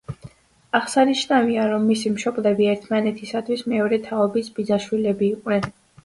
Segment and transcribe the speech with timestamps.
[0.77, 5.69] აღსანიშნავია, რომ მისი მშობლები ერთმანეთისათვის მეორე თაობის ბიძაშვილები იყვნენ.